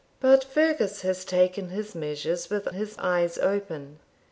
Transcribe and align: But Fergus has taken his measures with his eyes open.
But 0.19 0.43
Fergus 0.43 1.01
has 1.03 1.23
taken 1.23 1.69
his 1.69 1.93
measures 1.93 2.49
with 2.49 2.65
his 2.71 2.97
eyes 2.97 3.37
open. 3.37 3.99